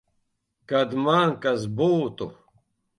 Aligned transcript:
Kad 0.71 0.95
man 1.09 1.37
kas 1.47 1.71
būtu. 1.83 2.33